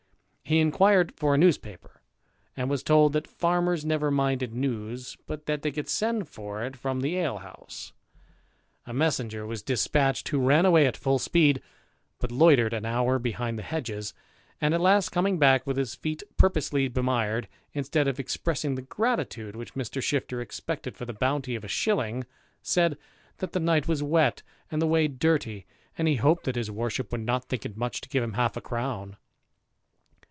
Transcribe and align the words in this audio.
He 0.43 0.59
inquired 0.59 1.13
for 1.15 1.33
a 1.33 1.37
newspaper, 1.37 2.01
and 2.57 2.69
was 2.69 2.83
told 2.83 3.13
that 3.13 3.25
farmers 3.25 3.85
never 3.85 4.11
minded 4.11 4.53
news, 4.53 5.15
but 5.25 5.45
that 5.45 5.61
they 5.61 5.71
could 5.71 5.87
send 5.87 6.27
for 6.27 6.61
it 6.61 6.75
from 6.75 7.01
th« 7.01 7.03
THE 7.03 7.17
IDLER. 7.19 7.39
321 7.39 7.45
ale 7.45 7.49
house. 7.57 7.93
A 8.85 8.93
messenger 8.93 9.45
was 9.47 9.61
dispatched, 9.61 10.27
who 10.27 10.45
ran 10.45 10.65
away 10.65 10.85
at 10.85 10.97
foil 10.97 11.19
speed, 11.19 11.61
but 12.19 12.33
loitered 12.33 12.73
an 12.73 12.85
hour 12.85 13.17
behind 13.17 13.57
the 13.57 13.61
hedges, 13.63 14.13
and 14.59 14.73
at 14.73 14.81
last 14.81 15.07
coming 15.07 15.39
back 15.39 15.65
with 15.65 15.77
his 15.77 15.95
feet 15.95 16.21
purposely 16.35 16.89
bemired, 16.89 17.47
instead 17.71 18.09
of 18.09 18.19
expressing 18.19 18.75
the 18.75 18.81
gratitude 18.81 19.55
which 19.55 19.75
Mr. 19.75 20.03
Shifter 20.03 20.41
expected 20.41 20.97
for 20.97 21.05
the 21.05 21.13
bounty 21.13 21.55
of 21.55 21.63
a 21.63 21.69
shilling, 21.69 22.25
said, 22.61 22.97
that 23.37 23.53
the 23.53 23.61
night 23.61 23.87
was 23.87 24.03
wet, 24.03 24.43
and 24.69 24.81
the 24.81 24.85
way 24.87 25.07
dirty, 25.07 25.65
and 25.97 26.09
he 26.09 26.17
hoped 26.17 26.43
that 26.43 26.57
his 26.57 26.69
worship 26.69 27.09
would 27.13 27.25
not 27.25 27.45
think 27.45 27.65
it 27.65 27.77
much 27.77 28.01
to 28.01 28.09
give 28.09 28.21
him 28.21 28.33
half 28.33 28.57
a 28.57 28.61
crown. 28.61 29.15